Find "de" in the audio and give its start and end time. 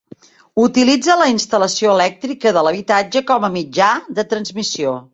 2.57-2.65, 4.19-4.31